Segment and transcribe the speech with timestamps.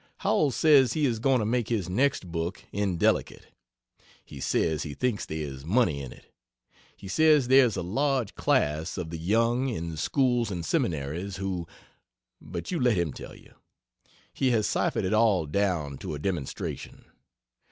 [0.21, 3.49] Howells says he is going to make his next book indelicate.
[4.25, 6.33] He says he thinks there is money in it.
[6.97, 11.67] He says there is a large class of the young, in schools and seminaries who
[12.41, 13.53] But you let him tell you.
[14.33, 17.05] He has ciphered it all down to a demonstration.